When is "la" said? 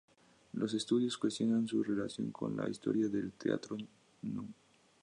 2.57-2.67